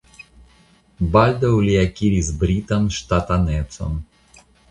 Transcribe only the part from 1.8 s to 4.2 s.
akiris britan ŝtatanecon.